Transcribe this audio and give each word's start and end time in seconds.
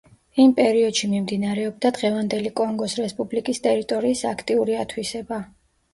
იმ 0.43 0.53
პერიოდში 0.59 1.09
მიმდინარეობდა 1.11 1.91
დღევანდელი 1.99 2.53
კონგოს 2.61 2.97
რესპუბლიკის 3.03 3.63
ტერიტორიის 3.69 4.25
აქტიური 4.35 4.81
ათვისება. 4.87 5.41